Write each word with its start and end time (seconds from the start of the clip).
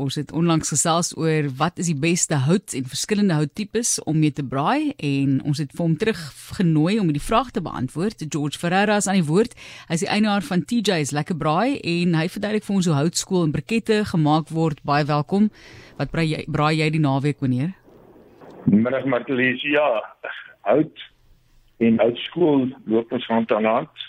Ons 0.00 0.16
het 0.16 0.30
onlangs 0.32 0.70
gesels 0.72 1.10
oor 1.20 1.50
wat 1.58 1.80
is 1.82 1.90
die 1.90 1.98
beste 1.98 2.38
hout 2.46 2.72
en 2.76 2.86
verskillende 2.88 3.36
houttipes 3.36 3.98
om 4.08 4.16
mee 4.22 4.32
te 4.32 4.44
braai 4.46 4.94
en 4.96 5.34
ons 5.44 5.58
het 5.60 5.74
vir 5.76 5.82
hom 5.82 5.96
teruggenooi 6.00 6.94
om 7.02 7.10
die 7.12 7.20
vraag 7.20 7.50
te 7.52 7.60
beantwoord. 7.60 8.24
George 8.32 8.56
Ferreira 8.62 8.96
is 8.96 9.08
aan 9.10 9.18
die 9.20 9.26
woord. 9.28 9.52
Hy 9.90 9.98
is 9.98 10.04
die 10.06 10.08
eienaar 10.08 10.46
van 10.46 10.62
TJ's 10.64 11.12
Lekker 11.12 11.36
Braai 11.36 11.76
en 11.84 12.16
hy 12.16 12.30
verduidelik 12.32 12.64
vir 12.64 12.76
ons 12.78 12.88
hoe 12.88 12.96
houtskool 12.96 13.44
en 13.44 13.52
brikette 13.52 13.98
gemaak 14.08 14.48
word. 14.56 14.80
Baie 14.88 15.04
welkom. 15.04 15.50
Wat 16.00 16.14
braai 16.14 16.30
jy 16.30 16.46
braai 16.48 16.78
jy 16.78 16.88
die 16.96 17.02
naweek 17.04 17.44
wanneer? 17.44 17.74
Middag 18.72 19.04
Martelies. 19.04 19.60
Ja, 19.68 19.90
hout 20.70 21.04
en 21.84 22.00
houtskool 22.00 22.70
loop 22.88 23.12
ons 23.12 23.28
hand 23.28 23.52
aan 23.52 23.68
hand. 23.68 24.08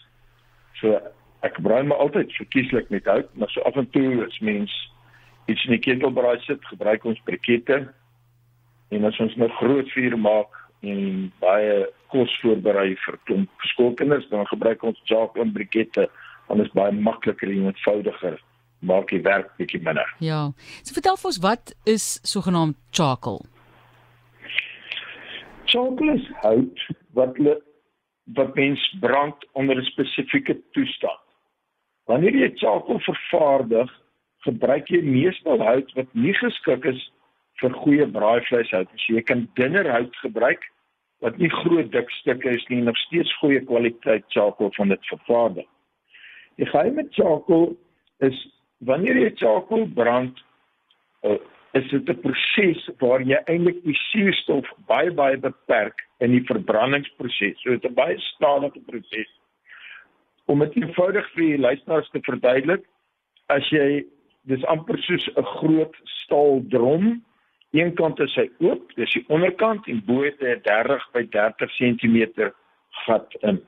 So 0.79 0.95
ek 1.43 1.59
braai 1.59 1.83
maar 1.83 1.99
altyd 2.07 2.31
verkieslik 2.39 2.87
met 2.95 3.11
hout, 3.11 3.27
maar 3.35 3.51
so 3.51 3.59
af 3.67 3.75
en 3.75 3.91
toe 3.91 4.23
as 4.23 4.39
mens 4.39 4.71
iets 5.45 5.65
in 5.65 5.75
die 5.75 5.83
ketel 5.83 6.11
braai 6.11 6.39
sit, 6.45 6.65
gebruik 6.65 7.05
ons 7.05 7.21
brikette. 7.25 7.87
En 8.91 9.05
as 9.07 9.19
ons 9.19 9.35
nou 9.35 9.49
groot 9.59 9.89
vuur 9.95 10.17
maak 10.19 10.57
en 10.81 11.31
baie 11.39 11.85
kos 12.11 12.33
voorberei 12.41 12.95
vir 13.05 13.17
klomp 13.29 13.67
skoolkinders, 13.73 14.27
dan 14.29 14.47
gebruik 14.49 14.83
ons 14.83 14.99
en 15.11 15.53
brikette, 15.53 16.09
want 16.47 16.59
dit 16.59 16.67
is 16.67 16.75
baie 16.75 16.91
makliker 16.91 17.49
en 17.49 17.69
eenvoudiger 17.69 18.39
maak 18.81 19.11
die 19.13 19.21
werk 19.21 19.51
bietjie 19.57 19.81
minder. 19.85 20.07
Ja. 20.19 20.51
So 20.83 20.97
vertel 20.97 21.17
vir 21.21 21.31
ons 21.31 21.41
wat 21.43 21.73
is 21.85 22.05
sogenaamd 22.27 22.77
charcoal? 22.97 23.43
Charcoal 25.69 26.15
is 26.17 26.29
hout 26.41 26.87
wat 27.17 27.37
wat 28.37 28.55
mens 28.55 28.81
brand 28.99 29.35
onder 29.53 29.75
'n 29.77 29.85
spesifieke 29.85 30.57
toestand. 30.71 31.19
Wanneer 32.05 32.35
jy 32.35 32.51
charcoal 32.55 32.99
vervaardig, 32.99 33.91
gebruik 34.45 34.89
jy 34.89 35.01
meestal 35.05 35.61
hout 35.61 35.91
wat 35.97 36.13
nie 36.13 36.33
geskik 36.33 36.85
is 36.85 37.01
vir 37.61 37.73
goeie 37.83 38.07
braaivleishout 38.09 38.89
nie. 38.91 39.01
So 39.05 39.17
jy 39.17 39.23
kan 39.27 39.47
dunner 39.59 39.89
hout 39.91 40.15
gebruik 40.23 40.63
wat 41.21 41.37
nie 41.37 41.51
groot 41.53 41.91
dik 41.93 42.09
stukke 42.17 42.49
is 42.49 42.63
nie, 42.69 42.81
nog 42.81 42.97
steeds 43.05 43.33
goeie 43.41 43.61
kwaliteit 43.61 44.25
charcoal 44.33 44.71
van 44.77 44.89
dit 44.89 45.09
vervaardig. 45.11 45.67
Die 46.57 46.65
geheim 46.65 46.97
met 46.97 47.13
charcoal 47.13 47.75
is 48.25 48.37
wanneer 48.89 49.19
jy 49.21 49.29
charcoal 49.37 49.85
brand, 49.93 50.39
uh, 51.21 51.37
is 51.77 51.85
dit 51.89 52.09
'n 52.09 52.21
proses 52.21 52.89
waar 52.99 53.21
jy 53.21 53.37
eintlik 53.45 53.83
die 53.83 53.99
suurstof 54.11 54.65
baie 54.87 55.11
baie 55.11 55.37
beperk 55.37 56.01
in 56.19 56.31
die 56.31 56.43
verbrandingsproses. 56.49 57.61
So 57.61 57.69
dit 57.69 57.83
is 57.83 57.89
'n 57.89 57.93
baie 57.93 58.17
stadige 58.19 58.81
proses 58.89 59.29
om 60.45 60.59
dit 60.59 60.75
eenvoudig 60.75 61.27
vir 61.35 61.57
luisteraars 61.57 62.09
te 62.09 62.19
verduidelik, 62.21 62.83
as 63.47 63.69
jy 63.69 64.03
dis 64.49 64.63
amper 64.65 64.97
soos 65.05 65.27
'n 65.35 65.43
groot 65.43 65.95
staal 66.03 66.63
drom, 66.69 67.23
een 67.71 67.93
kant 67.93 68.19
is 68.19 68.35
hy 68.35 68.49
oop, 68.59 68.95
dis 68.95 69.13
die 69.13 69.23
onderkant 69.27 69.87
en 69.87 70.01
bo 70.05 70.23
het 70.23 70.41
'n 70.41 70.61
30 70.63 71.09
by 71.13 71.23
30 71.29 71.71
cm 71.77 72.51
gat 73.05 73.35
in. 73.41 73.61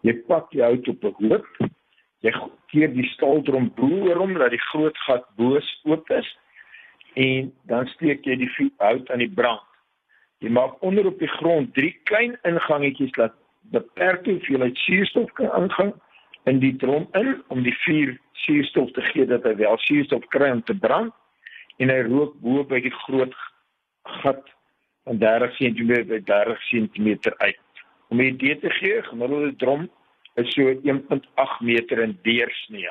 Jy 0.00 0.14
pak 0.28 0.50
die 0.50 0.62
hout 0.62 0.88
op 0.88 1.04
'n 1.04 1.28
hoop, 1.28 1.46
jy 2.20 2.32
keer 2.66 2.92
die 2.92 3.08
staaldrom 3.12 3.72
bo 3.74 3.88
oor 4.08 4.38
dat 4.38 4.50
die 4.50 4.66
groot 4.70 4.98
gat 4.98 5.24
bo 5.36 5.60
oop 5.84 6.10
is 6.10 6.36
en 7.14 7.52
dan 7.66 7.86
steek 7.86 8.24
jy 8.24 8.36
die 8.36 8.70
hout 8.78 9.10
aan 9.10 9.18
die 9.18 9.34
brand. 9.34 9.62
Jy 10.38 10.50
maak 10.50 10.82
onder 10.82 11.06
op 11.06 11.18
die 11.18 11.28
grond 11.28 11.74
drie 11.74 12.00
klein 12.04 12.38
ingangetjies 12.42 13.12
dat 13.12 13.32
beperkte 13.72 14.30
hoeveelheid 14.30 14.76
suurstof 14.76 15.32
kan 15.32 15.62
ingaan 15.62 15.92
in 16.44 16.60
die 16.60 16.76
drom 16.76 17.08
in 17.12 17.42
om 17.48 17.62
die 17.62 17.74
vuur 17.84 18.16
suurstof 18.44 18.90
te 18.92 19.04
gee 19.12 19.26
dat 19.26 19.44
hy 19.48 19.54
wel 19.60 19.78
suurstof 19.86 20.26
kry 20.34 20.50
om 20.52 20.62
te 20.62 20.76
brand 20.76 21.12
en 21.82 21.90
hy 21.90 22.00
rook 22.08 22.34
bo 22.44 22.64
by 22.68 22.80
die 22.84 22.94
groot 23.04 23.34
gat 24.20 24.50
van 25.04 25.20
30 25.20 25.56
cm 25.58 25.92
by 26.08 26.20
30 26.28 26.66
cm 26.70 27.08
uit. 27.38 27.60
Om 28.08 28.20
'n 28.20 28.28
idee 28.34 28.58
te 28.58 28.70
gee, 28.70 29.02
gemiddelde 29.02 29.56
drom 29.56 29.88
is 30.34 30.52
so 30.52 30.68
1.8 30.82 31.60
meter 31.60 31.98
in 31.98 32.18
deursnee. 32.22 32.90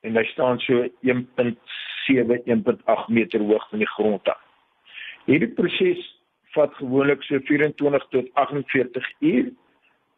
En 0.00 0.16
hy 0.16 0.24
staan 0.24 0.58
so 0.58 0.88
1.7 1.00 2.42
1.8 2.44 3.08
meter 3.08 3.40
hoog 3.40 3.68
van 3.68 3.78
die 3.78 3.88
grond 3.88 4.28
af. 4.28 4.40
Hierdie 5.24 5.52
proses 5.54 6.02
vat 6.54 6.74
gewoonlik 6.74 7.22
so 7.22 7.38
24 7.38 8.06
tot 8.10 8.28
48 8.34 9.10
uur. 9.20 9.52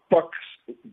Pak 0.09 0.34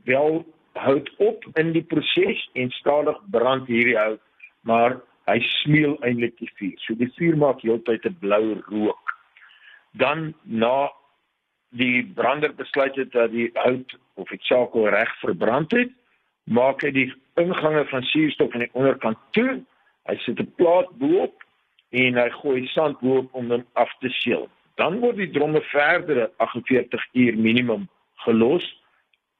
wel 0.03 0.45
hout 0.73 1.09
op 1.17 1.45
in 1.53 1.71
die 1.71 1.83
proses 1.83 2.49
en 2.53 2.69
stadig 2.69 3.17
brand 3.31 3.67
hierdie 3.67 3.97
hout, 3.97 4.21
maar 4.61 4.99
hy 5.29 5.39
smeul 5.61 5.97
eintlik 6.05 6.37
die 6.39 6.51
vuur. 6.55 6.77
So 6.85 6.95
die 6.99 7.11
vuur 7.17 7.37
maak 7.37 7.61
heeltyd 7.65 8.05
'n 8.05 8.17
blou 8.19 8.61
rook. 8.67 9.15
Dan 9.91 10.33
na 10.43 10.91
die 11.69 12.03
brander 12.03 12.53
besluit 12.55 12.95
het 12.95 13.11
dat 13.11 13.31
die 13.31 13.49
hout 13.53 13.97
of 14.13 14.29
die 14.29 14.39
charcoal 14.41 14.89
reg 14.89 15.11
verbrand 15.19 15.71
het, 15.71 15.91
maak 16.43 16.81
hy 16.81 16.91
die 16.91 17.13
ingange 17.39 17.85
van 17.85 18.03
suurstof 18.03 18.53
aan 18.53 18.65
die 18.65 18.73
onderkant 18.73 19.17
toe. 19.31 19.61
Hy 20.09 20.15
sit 20.25 20.39
'n 20.39 20.53
plaat 20.55 20.89
bo-op 20.99 21.43
en 21.89 22.17
hy 22.17 22.29
gooi 22.29 22.67
sand 22.67 22.99
bo-op 22.99 23.33
om 23.33 23.51
hom 23.51 23.65
af 23.73 23.91
te 23.99 24.09
seël. 24.09 24.49
Dan 24.75 24.99
word 24.99 25.17
die 25.17 25.31
dromme 25.31 25.61
verdere 25.61 26.31
48 26.37 27.07
uur 27.13 27.37
minimum 27.37 27.87
gelos 28.15 28.80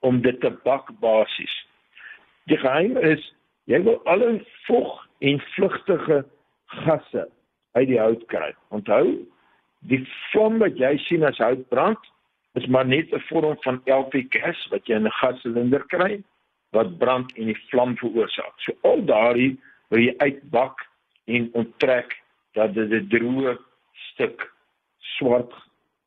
om 0.02 0.22
dit 0.22 0.40
te 0.42 0.50
bak 0.64 0.90
basies. 1.00 1.54
Die 2.50 2.58
geheim 2.58 2.98
is 2.98 3.22
jy 3.70 3.82
wil 3.86 4.02
alle 4.10 4.40
vog 4.66 4.96
en 5.20 5.40
vlugtige 5.56 6.24
gasse 6.86 7.28
uit 7.78 7.88
die 7.88 8.00
hout 8.00 8.24
kry. 8.34 8.50
Onthou, 8.76 9.22
die 9.90 10.02
vlam 10.32 10.60
wat 10.64 10.80
jy 10.82 10.96
sien 11.06 11.26
as 11.28 11.40
hout 11.42 11.64
brand 11.70 12.12
is 12.60 12.68
maar 12.68 12.86
net 12.86 13.14
'n 13.14 13.24
vorm 13.30 13.56
van 13.64 13.82
LP-gas 13.86 14.68
wat 14.72 14.88
jy 14.88 14.96
in 14.96 15.08
'n 15.08 15.20
gassilinder 15.22 15.86
kry 15.88 16.24
wat 16.72 16.98
brand 16.98 17.32
en 17.38 17.46
die 17.46 17.62
vlam 17.70 17.96
veroorsaak. 17.98 18.54
So 18.58 18.74
al 18.82 19.06
daardie 19.06 19.60
wil 19.90 20.00
jy 20.00 20.16
uitbak 20.18 20.88
en 21.26 21.50
onttrek 21.54 22.18
dat 22.54 22.74
dit 22.74 22.92
'n 22.92 23.08
droë 23.08 23.58
stuk 23.94 24.52
swart 25.00 25.54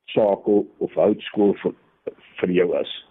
sakel 0.07 0.67
of 0.79 0.95
houtskool 0.95 1.55
vir, 1.55 1.75
vir 2.37 2.51
jou 2.51 2.81
is 2.81 3.05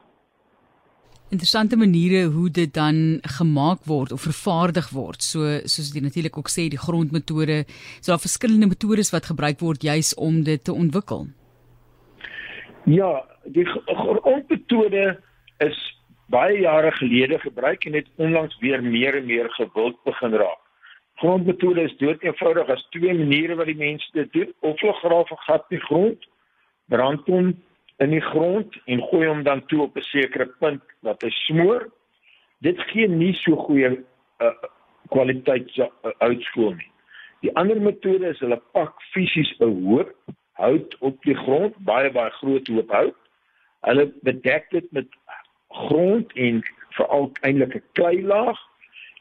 interessante 1.34 1.78
maniere 1.78 2.26
hoe 2.34 2.50
dit 2.50 2.74
dan 2.74 3.20
gemaak 3.38 3.86
word 3.90 4.12
of 4.12 4.22
vervaardig 4.22 4.90
word. 4.94 5.22
So 5.26 5.60
soos 5.66 5.92
jy 5.94 6.04
natuurlik 6.06 6.38
ook 6.38 6.52
sê 6.54 6.68
die 6.72 6.82
grondmetode, 6.82 7.64
so 8.00 8.14
daar 8.14 8.22
verskillende 8.22 8.70
metodes 8.72 9.12
wat 9.16 9.30
gebruik 9.32 9.64
word 9.66 9.84
juis 9.84 10.14
om 10.16 10.44
dit 10.48 10.64
te 10.64 10.74
ontwikkel. 10.74 11.28
Ja, 12.86 13.24
die 13.46 13.66
grondmetode 13.66 15.18
is 15.64 15.80
baie 16.34 16.62
jare 16.64 16.92
gelede 17.00 17.40
gebruik 17.40 17.86
en 17.86 17.94
het 17.94 18.08
onlangs 18.16 18.58
weer 18.60 18.84
meer 18.84 19.18
en 19.18 19.26
meer 19.26 19.50
gewild 19.58 19.98
begin 20.04 20.38
raak. 20.42 20.62
Grondmetode 21.22 21.82
is 21.82 21.98
dood 21.98 22.24
eenvoudig 22.24 22.70
as 22.70 22.88
twee 22.96 23.14
maniere 23.14 23.56
wat 23.56 23.70
die 23.70 23.78
mense 23.78 24.10
dit 24.18 24.32
doen. 24.34 24.50
Of 24.60 24.80
hulle 24.82 24.96
grawe 25.02 25.38
gat 25.46 25.70
in 25.70 25.78
die 25.78 25.86
grond, 25.86 26.26
brand 26.90 27.30
hom 27.30 27.54
in 28.04 28.14
die 28.16 28.24
grond 28.24 28.76
en 28.86 29.02
gooi 29.10 29.28
hom 29.28 29.44
dan 29.44 29.66
toe 29.72 29.82
op 29.88 29.98
'n 29.98 30.08
sekere 30.10 30.48
punt 30.60 30.82
dat 31.02 31.22
hy 31.22 31.30
smoor. 31.30 31.90
Dit 32.60 32.80
gee 32.92 33.08
nie 33.08 33.34
so 33.34 33.56
goeie 33.56 33.90
uh, 34.40 34.54
kwaliteit 35.10 35.78
uh, 35.78 35.88
uitskool 36.18 36.74
nie. 36.74 36.92
Die 37.42 37.56
ander 37.56 37.82
metode 37.82 38.28
is 38.28 38.40
hulle 38.40 38.62
pak 38.72 39.02
fisies 39.12 39.52
'n 39.60 39.88
hoop 39.88 40.14
hout 40.54 40.96
op 41.00 41.24
die 41.24 41.36
grond, 41.36 41.76
baie 41.78 42.12
baie 42.12 42.32
groot 42.40 42.68
hoop 42.68 42.92
hout. 42.92 43.20
Hulle 43.82 44.14
bedek 44.22 44.70
dit 44.70 44.92
met 44.92 45.08
grond 45.70 46.34
en 46.34 46.64
veral 46.90 47.32
eintlik 47.42 47.76
'n 47.76 47.84
kleilaag 47.92 48.60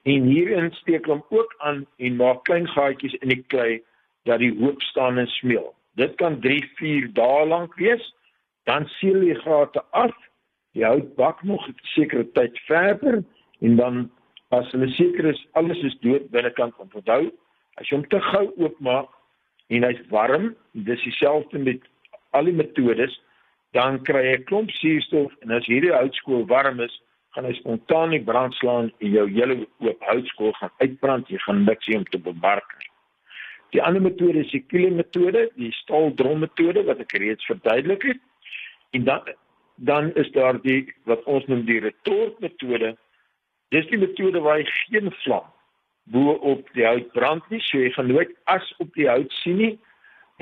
en 0.02 0.22
hierin 0.22 0.72
steek 0.72 1.06
hom 1.06 1.24
ook 1.28 1.54
aan 1.58 1.86
en 1.96 2.16
maak 2.16 2.44
klein 2.44 2.68
gaatjies 2.68 3.14
in 3.14 3.28
die 3.28 3.44
klei 3.46 3.82
dat 4.24 4.38
die 4.38 4.54
hoop 4.58 4.82
staan 4.82 5.18
en 5.18 5.26
smeel. 5.26 5.74
Dit 5.94 6.14
kan 6.14 6.40
3, 6.40 6.70
4 6.74 7.12
dae 7.12 7.46
lank 7.46 7.74
wees 7.74 8.14
dan 8.64 8.86
seël 8.98 9.22
jy 9.26 9.34
gate 9.44 9.82
af. 9.90 10.14
Die 10.72 10.84
hout 10.84 11.14
bak 11.16 11.42
nog 11.42 11.68
'n 11.68 11.76
sekere 11.94 12.24
tyd 12.32 12.58
verder 12.66 13.24
en 13.60 13.76
dan 13.76 14.10
as 14.50 14.70
hulle 14.72 14.88
seker 14.88 15.24
is 15.24 15.46
alles 15.52 15.82
is 15.82 15.96
dood 16.00 16.30
binnekant 16.30 16.74
om 16.78 16.88
onthou, 16.92 17.30
as 17.76 17.88
jy 17.88 17.96
hom 17.96 18.08
te 18.08 18.20
gou 18.20 18.46
oopmaak 18.56 19.08
en 19.68 19.82
hy's 19.82 20.00
warm, 20.10 20.54
dis 20.72 21.02
dieselfde 21.02 21.58
met 21.58 21.80
al 22.30 22.44
die 22.44 22.56
metodes, 22.56 23.20
dan 23.72 24.02
kry 24.04 24.22
jy 24.26 24.36
'n 24.38 24.44
klomp 24.44 24.70
suurstof 24.70 25.32
en 25.42 25.50
as 25.50 25.66
hierdie 25.66 25.92
houtskool 25.92 26.46
warm 26.46 26.80
is, 26.80 27.00
gaan 27.32 27.44
hy 27.48 27.52
spontaan 27.56 28.10
die 28.10 28.24
brand 28.24 28.54
slaan 28.54 28.90
en 29.00 29.10
jou 29.10 29.26
hele 29.28 29.66
oop 29.80 30.00
houtskool 30.04 30.52
gaan 30.52 30.72
uitbrand, 30.84 31.28
jy 31.28 31.38
gaan 31.38 31.64
niks 31.64 31.88
hê 31.88 31.96
om 31.96 32.04
te 32.04 32.18
bemark 32.18 32.76
nie. 32.78 32.90
Die 33.72 33.80
ander 33.82 34.02
metode 34.04 34.44
is 34.44 34.52
die 34.52 34.64
kiele 34.68 34.90
metode, 34.90 35.46
die 35.56 35.72
staaldrom 35.72 36.44
metode 36.44 36.84
wat 36.84 37.00
ek 37.00 37.16
reeds 37.22 37.48
verduidelik 37.48 38.04
het. 38.10 38.20
En 38.92 39.04
dan 39.04 39.32
dan 39.76 40.12
is 40.14 40.30
daar 40.30 40.60
die 40.62 40.94
wat 41.08 41.24
ons 41.24 41.46
noem 41.50 41.64
die 41.66 41.80
retort 41.80 42.38
metode. 42.40 42.92
Dis 43.74 43.88
die 43.90 43.98
metode 43.98 44.40
waar 44.44 44.60
jy 44.60 44.68
geen 44.84 45.10
vlam 45.24 45.48
bo 46.12 46.34
op 46.52 46.68
die 46.76 46.84
hout 46.86 47.08
brand 47.16 47.48
nie. 47.50 47.60
So 47.60 47.80
jy 47.80 47.90
gaan 47.94 48.10
nooit 48.12 48.30
as 48.52 48.68
op 48.78 48.92
die 48.98 49.08
hout 49.08 49.32
sien 49.42 49.58
nie 49.62 49.72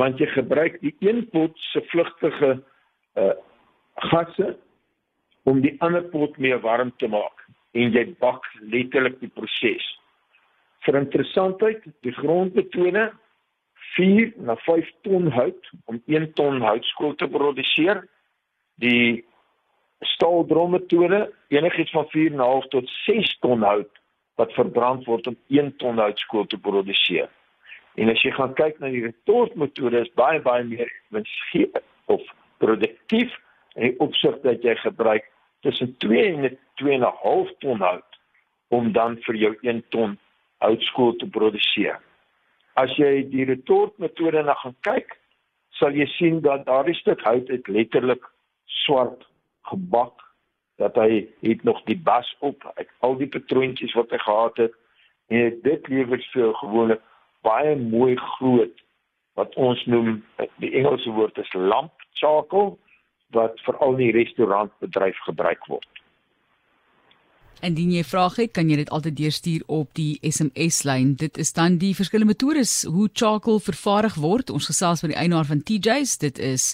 want 0.00 0.20
jy 0.20 0.26
gebruik 0.32 0.78
die 0.80 0.94
een 1.04 1.26
pot 1.32 1.56
se 1.72 1.82
vlugtige 1.92 2.58
uh 3.20 3.32
gasse 4.00 4.54
om 5.42 5.60
die 5.60 5.74
ander 5.84 6.04
pot 6.12 6.38
meer 6.38 6.60
warm 6.64 6.92
te 6.96 7.08
maak 7.10 7.42
en 7.76 7.92
jy 7.92 8.04
bak 8.22 8.46
letterlik 8.72 9.18
die 9.20 9.32
proses. 9.34 9.84
Vir 10.86 10.96
interessantheid, 10.96 11.84
die 12.06 12.14
grondmetode 12.16 13.10
4 13.96 14.32
na 14.46 14.56
5 14.64 14.88
ton 15.06 15.28
hout 15.34 15.70
om 15.90 16.00
1 16.06 16.30
ton 16.38 16.62
houtskool 16.64 17.16
te 17.20 17.28
produseer. 17.28 18.02
Die 18.80 19.24
staaldrommetode 20.00 21.26
enigiets 21.52 21.90
van 21.90 22.06
4,5 22.16 22.68
tot 22.72 22.88
6 23.04 23.38
ton 23.44 23.62
hout 23.62 24.00
wat 24.40 24.52
verbrand 24.56 25.04
word 25.04 25.26
om 25.28 25.36
1 25.52 25.74
ton 25.76 26.00
houtskool 26.00 26.46
te 26.48 26.58
produseer. 26.58 27.28
En 28.00 28.08
as 28.08 28.22
jy 28.24 28.32
gaan 28.32 28.54
kyk 28.56 28.78
na 28.80 28.88
die 28.92 29.04
retortmetode 29.04 30.00
is 30.06 30.12
baie 30.16 30.40
baie 30.40 30.64
meer 30.64 30.88
winsgewend 31.12 31.84
of 32.08 32.24
produktief 32.62 33.34
en 33.76 33.98
opsig 34.06 34.38
dat 34.46 34.64
jy 34.64 34.74
gebruik 34.80 35.28
tussen 35.66 35.92
2 36.04 36.24
en 36.30 36.58
2,5 36.80 37.52
ton 37.60 37.84
hout 37.84 38.20
om 38.72 38.92
dan 38.96 39.18
vir 39.26 39.36
jou 39.44 39.52
1 39.66 39.82
ton 39.92 40.16
houtskool 40.64 41.16
te 41.20 41.28
produseer. 41.28 41.98
As 42.80 42.92
jy 42.96 43.26
die 43.28 43.44
retortmetode 43.48 44.44
na 44.46 44.54
gaan 44.62 44.76
kyk, 44.86 45.16
sal 45.76 45.96
jy 45.96 46.06
sien 46.16 46.40
dat 46.44 46.64
daardie 46.68 46.96
stuk 46.96 47.20
hout 47.26 47.48
het 47.52 47.68
letterlik 47.68 48.24
swart 48.84 49.26
gebak 49.70 50.22
dat 50.80 50.96
hy 50.96 51.26
het 51.44 51.62
nog 51.68 51.82
die 51.84 51.98
bas 51.98 52.28
op, 52.40 52.64
het 52.74 52.88
al 53.04 53.16
die 53.20 53.28
patroontjies 53.28 53.94
wat 53.98 54.10
hy 54.10 54.18
gehad 54.18 54.56
het 54.56 54.76
en 55.30 55.58
dit 55.62 55.88
lewer 55.88 56.22
vir 56.32 56.54
gewoonlik 56.62 57.02
baie 57.46 57.76
mooi 57.76 58.16
groot 58.36 58.84
wat 59.38 59.54
ons 59.54 59.84
noem 59.84 60.22
die 60.62 60.72
Engelse 60.80 61.12
woord 61.16 61.38
is 61.38 61.52
lamp 61.52 61.92
charcoal 62.20 62.78
wat 63.36 63.60
veral 63.66 63.94
in 63.98 64.04
die 64.08 64.16
restaurantbedryf 64.16 65.18
gebruik 65.28 65.66
word. 65.70 65.99
Indien 67.60 67.90
jy 67.92 68.00
vrae 68.08 68.30
het, 68.38 68.52
kan 68.56 68.70
jy 68.70 68.78
dit 68.80 68.90
altyd 68.94 69.16
deurstuur 69.18 69.64
op 69.68 69.90
die 69.98 70.16
SMS 70.24 70.82
lyn. 70.88 71.12
Dit 71.20 71.36
is 71.40 71.52
dan 71.52 71.76
die 71.80 71.92
verskillende 71.96 72.32
metodes 72.32 72.86
hoe 72.88 73.08
charcoal 73.12 73.60
vervaardig 73.60 74.16
word. 74.20 74.52
Ons 74.54 74.70
gesels 74.70 75.02
met 75.04 75.12
die 75.12 75.18
eienaar 75.20 75.44
van 75.48 75.60
TJ's. 75.60 76.16
Dit 76.22 76.40
is 76.40 76.70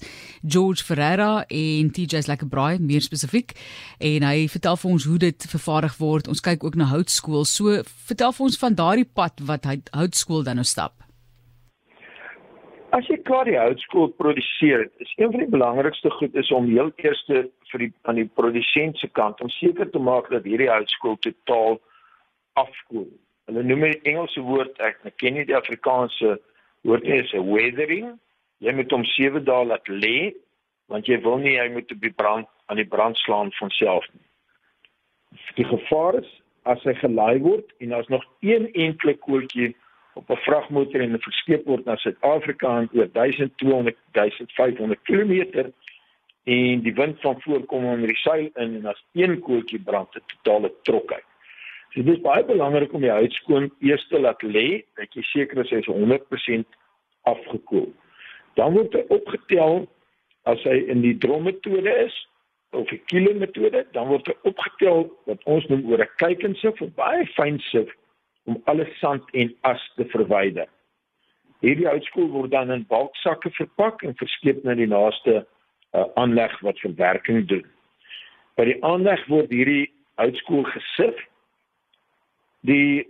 George 0.47 0.85
Ferreira 0.87 1.43
en 1.49 1.91
TJ's 1.91 2.31
Lekker 2.31 2.50
Braai 2.50 2.79
meer 2.79 3.03
spesifiek. 3.03 3.56
En 3.99 4.27
hy 4.27 4.47
vertel 4.53 4.79
vir 4.83 4.93
ons 4.93 5.09
hoe 5.11 5.19
dit 5.27 5.49
vervaardig 5.56 5.99
word. 5.99 6.31
Ons 6.31 6.44
kyk 6.44 6.67
ook 6.67 6.79
na 6.79 6.91
houtskool. 6.93 7.43
So 7.44 7.83
vertel 8.06 8.37
vir 8.37 8.47
ons 8.47 8.61
van 8.62 8.79
daardie 8.79 9.11
pad 9.11 9.43
wat 9.49 9.67
houtskool 9.91 10.47
dan 10.47 10.62
nou 10.62 10.67
stap. 10.67 11.06
As 12.96 13.04
jy 13.10 13.19
klaar 13.28 13.44
die 13.44 13.58
houtskool 13.58 14.08
produseer, 14.16 14.87
is 15.04 15.10
een 15.19 15.28
van 15.28 15.43
die 15.43 15.52
belangrikste 15.52 16.08
goed 16.16 16.37
is 16.40 16.48
om 16.54 16.69
heel 16.70 16.88
eers 17.04 17.19
vir 17.28 17.82
die 17.82 17.90
aan 18.08 18.16
die 18.16 18.31
produsent 18.40 18.96
se 18.96 19.10
kant 19.19 19.43
om 19.44 19.50
seker 19.52 19.90
te 19.93 20.00
maak 20.00 20.31
dat 20.32 20.48
hierdie 20.48 20.70
houtskool 20.70 21.19
totaal 21.26 21.76
afkoel. 22.56 23.10
Hulle 23.50 23.66
noem 23.69 23.84
dit 23.90 24.08
Engelse 24.08 24.40
woord 24.48 24.81
ek, 24.81 25.02
ek 25.10 25.19
ken 25.20 25.37
nie 25.37 25.44
die 25.44 25.58
Afrikaanse 25.58 26.38
woord 26.88 27.04
nie, 27.04 27.20
is 27.20 27.34
'n 27.34 27.44
weathering. 27.50 28.16
Jy 28.64 28.72
moet 28.72 28.90
hom 28.90 29.04
7 29.04 29.44
dae 29.44 29.64
laat 29.64 29.88
lê 29.88 30.32
want 30.88 31.06
jy 31.06 31.20
wil 31.20 31.37
nie 31.37 31.58
hy 31.60 31.69
moet 31.69 31.92
op 31.92 32.00
die 32.00 32.16
brand 32.16 32.49
aan 32.66 32.81
die 32.81 32.88
brand 32.96 33.19
slaan 33.19 33.52
van 33.60 33.70
self 33.70 34.06
nie. 34.14 34.25
Die 35.56 35.69
gevaar 35.69 36.22
is 36.22 36.31
as 36.64 36.82
hy 36.82 36.94
gelaai 36.94 37.42
word 37.42 37.72
en 37.81 37.92
daar's 37.92 38.08
nog 38.08 38.25
een 38.40 38.72
enkele 38.72 39.14
koeltjie 39.14 39.75
op 40.16 40.30
'n 40.30 40.42
vragmotor 40.48 41.00
en 41.00 41.20
verskeep 41.20 41.66
word 41.66 41.84
na 41.84 41.96
Suid-Afrika 41.96 42.78
en 42.78 42.88
oor 42.92 43.08
1200 43.12 43.96
1500 44.12 45.02
km 45.02 45.32
en 46.44 46.80
die 46.80 46.94
wind 46.94 47.20
van 47.20 47.40
voorkom 47.40 47.84
onder 47.84 48.06
die 48.06 48.16
seil 48.16 48.48
in 48.54 48.74
en 48.78 48.86
as 48.86 49.04
een 49.12 49.40
koeltjie 49.40 49.80
brand 49.80 50.14
het 50.14 50.22
totale 50.26 50.72
trok 50.82 51.12
uit. 51.12 51.28
So 51.90 52.02
dit 52.02 52.16
is 52.16 52.20
baie 52.20 52.44
belangrik 52.44 52.92
om 52.92 53.00
die 53.00 53.10
hout 53.10 53.32
skoon 53.32 53.70
eers 53.80 54.08
te 54.08 54.20
laat 54.20 54.42
lê 54.42 54.84
dat 54.94 55.12
jy 55.14 55.22
seker 55.22 55.64
is 55.64 55.70
hy 55.70 55.82
is 55.84 55.86
100% 55.86 56.78
afgekoel. 57.22 57.92
Dan 58.54 58.72
word 58.72 58.94
hy 58.94 59.04
opgetel 59.08 59.86
as 60.42 60.62
hy 60.62 60.78
in 60.92 61.00
die 61.00 61.16
drommetode 61.18 61.92
is 62.06 62.28
of 62.70 62.88
die 62.88 63.02
kilo 63.06 63.34
metode, 63.34 63.86
dan 63.92 64.08
word 64.08 64.26
hy 64.26 64.34
opgetel 64.42 65.06
wat 65.24 65.44
ons 65.44 65.66
noem 65.66 65.84
oor 65.90 66.02
'n 66.04 66.16
kykensif 66.16 66.80
of 66.80 66.94
baie 66.94 67.26
fyn 67.36 67.58
sif 67.70 67.92
om 68.46 68.60
alle 68.70 68.87
sand 69.00 69.22
en 69.32 69.52
as 69.66 69.82
te 69.96 70.06
verwyder. 70.12 70.69
Hierdie 71.64 71.88
houtskool 71.88 72.28
word 72.34 72.52
dan 72.52 72.70
in 72.70 72.84
balksakke 72.90 73.50
verpak 73.56 74.04
en 74.06 74.16
verskeep 74.20 74.62
na 74.64 74.76
die 74.78 74.88
naaste 74.90 75.40
uh, 75.40 76.04
aanleg 76.20 76.54
wat 76.66 76.81
verwerking 76.84 77.46
doen. 77.50 77.64
By 78.56 78.69
die 78.70 78.78
aanleg 78.87 79.22
word 79.32 79.52
hierdie 79.54 79.88
houtskool 80.20 80.64
gesif. 80.70 81.19
Die 82.69 83.06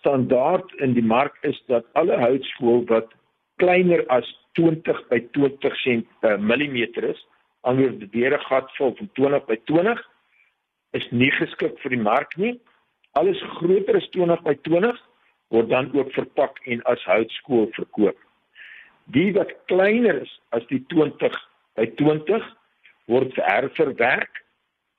standaard 0.00 0.72
in 0.84 0.94
die 0.96 1.04
mark 1.04 1.36
is 1.46 1.58
dat 1.68 1.86
alle 1.98 2.18
houtskool 2.20 2.84
wat 2.90 3.12
kleiner 3.62 4.02
as 4.08 4.26
20 4.58 5.04
by 5.10 5.20
20 5.36 5.76
cm 5.84 6.06
uh, 6.26 6.36
millimeter 6.38 7.04
is, 7.12 7.20
anders 7.68 7.98
die 8.00 8.08
deure 8.14 8.40
gat 8.48 8.70
vol 8.78 8.94
van 8.98 9.10
20 9.18 9.46
by 9.48 9.58
20 9.70 10.02
is 10.96 11.06
nie 11.14 11.30
geskik 11.36 11.76
vir 11.82 11.94
die 11.94 12.02
mark 12.02 12.32
nie 12.40 12.56
Alles 13.12 13.40
groter 13.58 13.96
as 13.96 14.08
20 14.14 14.42
by 14.46 14.54
20 14.66 14.98
word 15.50 15.70
dan 15.70 15.90
ook 15.98 16.12
verpak 16.14 16.60
en 16.70 16.82
as 16.82 17.02
houtskool 17.04 17.66
verkoop. 17.74 18.18
Die 19.10 19.32
wat 19.34 19.50
kleiner 19.66 20.22
is 20.22 20.32
as 20.54 20.66
die 20.70 20.84
20 20.92 21.34
by 21.74 21.86
20 21.98 22.46
word 23.10 23.34
herverwerk. 23.34 24.44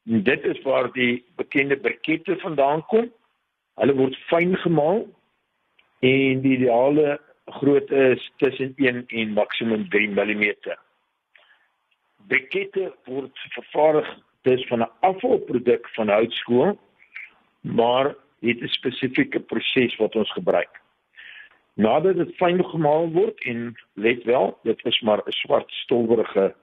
En 0.10 0.24
dit 0.28 0.46
is 0.46 0.62
waar 0.68 0.92
die 0.92 1.24
bekende 1.40 1.78
brikette 1.78 2.36
vandaan 2.44 2.84
kom. 2.92 3.08
Hulle 3.80 3.96
word 3.96 4.18
fyn 4.28 4.58
gemaal 4.60 5.06
en 6.02 6.42
die 6.44 6.58
ideale 6.58 7.20
grootte 7.62 7.96
is 8.16 8.24
tussen 8.42 8.74
1 8.76 9.06
en 9.08 9.34
maksimum 9.38 9.88
3 9.90 10.10
mm. 10.12 10.46
Brikette 12.28 12.92
word 13.06 13.46
vervaardig 13.56 14.10
dis 14.48 14.68
van 14.68 14.82
'n 14.84 14.92
afvalproduk 15.00 15.88
van 15.96 16.10
houtskool 16.10 16.78
maar 17.62 18.16
is 18.40 18.56
'n 18.60 18.68
spesifieke 18.68 19.40
proses 19.40 19.96
wat 19.96 20.16
ons 20.16 20.32
gebruik. 20.32 20.82
Nadat 21.74 22.16
dit 22.16 22.36
fyn 22.36 22.64
gemaal 22.66 23.12
word 23.12 23.44
en 23.44 23.76
let 23.94 24.24
wel, 24.24 24.60
dit 24.64 24.86
is 24.86 25.02
maar 25.02 25.22
'n 25.26 25.32
swart 25.32 25.72
stowwerige 25.72 26.56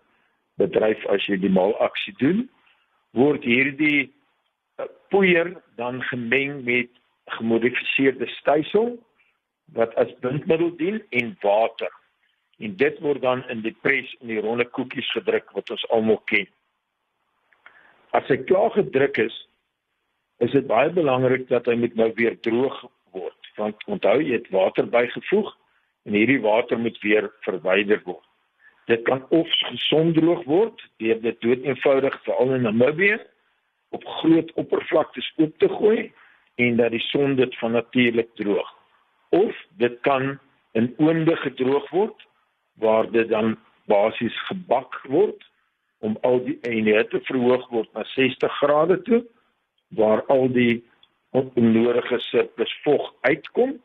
bedryf 0.55 1.07
as 1.07 1.27
jy 1.27 1.37
die 1.37 1.51
maalaksie 1.51 2.15
doen, 2.19 2.51
word 3.11 3.45
hierdie 3.45 4.13
eh, 4.77 4.85
poeier 5.09 5.63
dan 5.77 6.03
gemeng 6.03 6.65
met 6.65 6.89
gemodifiseerde 7.25 8.27
stysel 8.27 8.99
wat 9.73 9.95
as 9.95 10.19
bindmiddel 10.21 10.77
dien 10.77 11.03
en 11.11 11.37
water. 11.41 11.93
En 12.59 12.77
dit 12.77 12.99
word 12.99 13.23
dan 13.23 13.49
in 13.49 13.61
die 13.61 13.77
pres 13.81 14.17
in 14.21 14.27
die 14.27 14.41
ronde 14.41 14.65
koekies 14.65 15.11
gedruk 15.11 15.51
wat 15.53 15.71
ons 15.71 15.89
almal 15.89 16.19
ken. 16.25 16.47
As 18.11 18.27
hy 18.29 18.37
klaar 18.37 18.71
gedruk 18.71 19.17
is, 19.17 19.48
is 20.39 20.55
dit 20.55 20.67
baie 20.67 20.91
belangrik 20.95 21.49
dat 21.49 21.67
hy 21.67 21.75
moet 21.75 21.95
nou 21.99 22.11
weer 22.15 22.39
droog 22.41 22.85
word 23.17 23.35
want 23.59 23.85
onthou 23.91 24.21
jy 24.23 24.37
het 24.37 24.51
water 24.55 24.87
bygevoeg 24.87 25.51
en 26.07 26.15
hierdie 26.15 26.41
water 26.41 26.79
moet 26.79 26.99
weer 27.03 27.27
verwyder 27.47 28.01
word. 28.05 28.25
Dit 28.89 29.03
kan 29.09 29.25
of 29.35 29.49
gesond 29.69 30.15
droog 30.17 30.45
word 30.49 30.85
deur 31.03 31.19
dit 31.25 31.41
dood 31.45 31.67
eenvoudig 31.67 32.15
veral 32.25 32.55
in 32.55 32.65
Namibië 32.69 33.19
op 33.97 34.05
groot 34.21 34.53
oppervlaktes 34.63 35.33
oop 35.37 35.59
te 35.59 35.69
gooi 35.69 36.13
en 36.63 36.79
dat 36.79 36.95
die 36.95 37.03
son 37.11 37.35
dit 37.37 37.59
van 37.59 37.75
natuurlik 37.77 38.31
droog. 38.41 38.71
Of 39.35 39.57
dit 39.83 39.99
kan 40.07 40.39
in 40.73 40.95
oonde 40.97 41.37
gedroog 41.37 41.91
word 41.91 42.27
waar 42.79 43.11
dit 43.11 43.29
dan 43.29 43.57
basies 43.91 44.39
gebak 44.47 45.01
word 45.11 45.45
om 45.99 46.17
al 46.23 46.41
die 46.45 46.59
eenhede 46.63 47.09
te 47.09 47.21
verhoog 47.27 47.69
word 47.75 47.93
na 47.93 48.05
60 48.15 48.59
grade 48.63 49.03
toe 49.03 49.25
waar 49.89 50.25
al 50.27 50.49
die 50.53 50.85
onnodige 51.31 52.19
surplus 52.19 52.81
vog 52.83 53.15
uitkom 53.21 53.77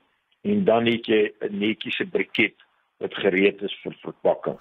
en 0.42 0.64
dan 0.66 0.86
het 0.86 1.06
jy 1.06 1.32
'n 1.40 1.58
netjiese 1.60 2.06
briket 2.06 2.56
wat 2.98 3.14
gereed 3.14 3.62
is 3.62 3.76
vir 3.84 3.96
verpakking. 4.02 4.60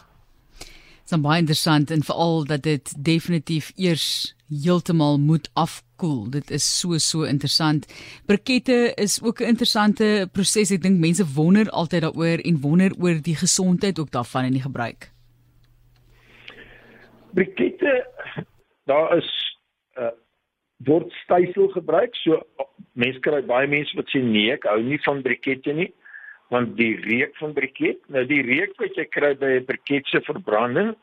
Dit 1.03 1.11
is 1.11 1.21
baie 1.21 1.41
interessant 1.41 1.91
en 1.91 2.03
veral 2.03 2.45
dat 2.45 2.63
dit 2.63 3.05
definitief 3.05 3.73
eers 3.77 4.35
heeltemal 4.65 5.19
moet 5.19 5.51
afkoel. 5.53 6.31
Dit 6.31 6.51
is 6.51 6.79
so 6.79 6.99
so 6.99 7.23
interessant. 7.23 7.87
Brikette 8.27 8.93
is 8.95 9.23
ook 9.23 9.41
'n 9.41 9.45
interessante 9.45 10.29
proses. 10.33 10.71
Ek 10.71 10.83
dink 10.83 10.99
mense 10.99 11.25
wonder 11.35 11.71
altyd 11.71 12.03
daaroor 12.03 12.39
en 12.39 12.61
wonder 12.61 12.93
oor 12.99 13.23
die 13.23 13.37
gesondheid 13.37 13.99
ook 13.99 14.11
daarvan 14.11 14.45
in 14.45 14.53
die 14.53 14.63
gebruik. 14.63 15.11
Brikette 17.35 18.07
daar 18.85 19.17
is 19.17 19.42
word 20.87 21.13
stysel 21.23 21.69
gebruik. 21.73 22.15
So 22.25 22.41
mense 22.95 23.21
kry 23.25 23.43
baie 23.47 23.67
mense 23.67 23.97
wat 23.97 24.11
sê 24.13 24.23
nee, 24.23 24.53
ek 24.55 24.69
hou 24.71 24.81
nie 24.83 25.01
van 25.07 25.23
brikette 25.23 25.75
nie 25.77 25.93
want 26.53 26.77
die 26.77 26.93
reuk 27.01 27.37
van 27.41 27.55
briket, 27.57 28.01
nou 28.13 28.25
die 28.29 28.43
reuk 28.45 28.75
wat 28.81 28.97
jy 28.99 29.07
kry 29.09 29.33
by 29.41 29.51
'n 29.59 29.67
briket 29.69 30.07
se 30.07 30.21
verbranding 30.27 30.95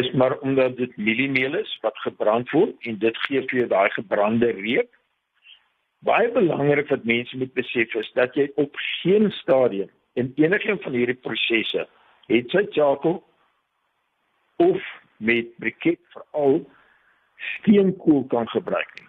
is 0.00 0.10
maar 0.12 0.38
omdat 0.38 0.76
dit 0.76 0.96
mieliemeel 0.96 1.54
is 1.54 1.78
wat 1.82 1.96
gebrand 2.04 2.50
word 2.50 2.74
en 2.86 2.98
dit 2.98 3.16
gee 3.26 3.40
vir 3.40 3.58
jou 3.60 3.68
daai 3.68 3.90
gebrande 3.90 4.50
reuk. 4.52 4.90
Baie 6.04 6.28
belangrik 6.32 6.90
wat 6.90 7.04
mense 7.04 7.36
moet 7.36 7.54
besef 7.54 7.94
is 7.94 8.10
dat 8.14 8.34
jy 8.34 8.50
op 8.56 8.74
geen 9.02 9.30
stadium 9.30 9.90
in 10.14 10.32
enigiets 10.36 10.82
van 10.82 10.92
hierdie 10.92 11.20
prosesse 11.26 11.86
het 12.28 12.52
jy 12.52 12.66
charcoal 12.70 13.22
of 14.56 14.82
met 15.16 15.56
briket 15.58 16.00
veral 16.12 16.60
steenkool 17.54 18.26
kan 18.34 18.48
gebruik 18.48 18.90
nie. 18.98 19.08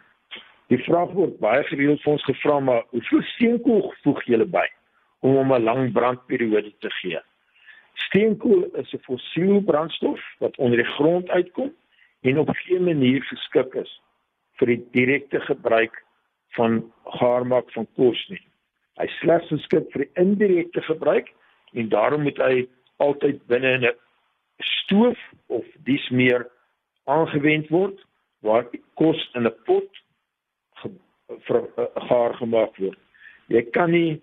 Die 0.70 0.78
vraag 0.86 1.16
word 1.18 1.40
baie 1.42 1.64
gereeld 1.66 2.02
vir 2.04 2.12
ons 2.14 2.26
gevra 2.28 2.60
maar 2.62 2.84
hoeveel 2.94 3.24
steenkool 3.34 3.88
voeg 4.04 4.20
jy 4.30 4.38
by 4.46 4.68
om 5.26 5.36
hom 5.40 5.54
'n 5.54 5.64
lang 5.64 5.92
brandperiode 5.94 6.74
te 6.80 6.90
gee? 7.02 7.22
Steenkool 8.06 8.64
is 8.82 8.94
'n 8.94 9.02
fossiel 9.08 9.62
brandstof 9.62 10.22
wat 10.40 10.58
onder 10.58 10.78
die 10.78 10.92
grond 10.98 11.30
uitkom 11.30 11.74
en 12.22 12.40
op 12.40 12.50
geen 12.50 12.84
manier 12.84 13.24
geskik 13.24 13.74
is 13.76 14.02
vir 14.60 14.68
die 14.68 14.84
direkte 14.92 15.40
gebruik 15.40 16.04
van 16.58 16.92
gaarmaak 17.06 17.72
van 17.72 17.88
kos 17.96 18.28
nie. 18.30 18.46
Hy 19.00 19.08
slegs 19.08 19.48
geskik 19.48 19.92
vir 19.92 20.08
indirekte 20.14 20.82
gebruik 20.82 21.34
en 21.74 21.90
daarom 21.90 22.22
moet 22.22 22.38
hy 22.38 22.68
altyd 22.98 23.42
binne 23.48 23.78
'n 23.78 23.96
stoof 24.60 25.18
of 25.48 25.66
dis 25.84 26.10
meer 26.10 26.48
aangewend 27.06 27.70
word 27.70 28.06
waar 28.42 28.66
kos 28.94 29.30
in 29.34 29.48
'n 29.48 29.59
gaar 32.10 32.36
gemaak 32.42 32.76
word. 32.82 33.00
Jy 33.50 33.64
kan 33.74 33.94
nie 33.94 34.20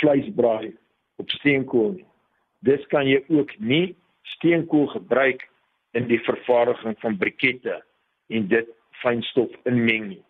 vleis 0.00 0.28
braai 0.36 0.72
op 1.20 1.30
steenkool 1.30 1.96
nie. 1.98 2.06
Dis 2.64 2.84
kan 2.92 3.08
jy 3.08 3.20
ook 3.28 3.52
nie 3.58 3.94
steenkool 4.36 4.86
gebruik 4.94 5.44
in 5.94 6.08
die 6.08 6.20
vervaardiging 6.24 6.96
van 7.02 7.18
brikette 7.20 7.80
en 8.32 8.48
dit 8.48 8.70
fynstof 9.02 9.52
inmeng 9.68 10.08
nie. 10.14 10.22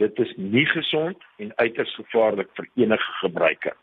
Dit 0.00 0.18
is 0.22 0.30
nie 0.38 0.66
gesond 0.70 1.18
en 1.42 1.52
uiters 1.58 1.92
gevaarlik 1.98 2.48
vir 2.56 2.68
enige 2.84 3.16
gebruiker. 3.20 3.76